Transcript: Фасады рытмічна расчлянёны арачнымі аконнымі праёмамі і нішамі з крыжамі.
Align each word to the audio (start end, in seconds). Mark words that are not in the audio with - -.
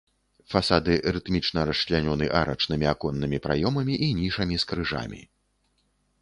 Фасады 0.51 0.93
рытмічна 1.17 1.65
расчлянёны 1.69 2.25
арачнымі 2.39 2.89
аконнымі 2.93 3.37
праёмамі 3.45 3.95
і 4.07 4.09
нішамі 4.23 4.55
з 4.65 4.71
крыжамі. 4.73 5.21